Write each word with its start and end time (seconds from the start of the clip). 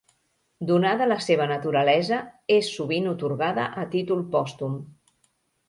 Donada 0.69 1.07
la 1.11 1.17
seva 1.25 1.47
naturalesa, 1.51 2.19
és 2.57 2.71
sovint 2.79 3.13
atorgada 3.13 3.69
a 3.85 3.87
títol 3.95 4.27
pòstum. 4.35 4.85